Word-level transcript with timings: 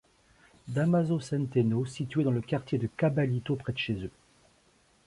Dámaso 0.67 1.19
Centeno, 1.19 1.85
situé 1.85 2.23
dans 2.23 2.31
le 2.31 2.41
quartier 2.41 2.79
de 2.79 2.87
Caballito, 2.87 3.55
près 3.55 3.71
de 3.71 3.77
chez 3.77 3.93
eux. 4.03 4.11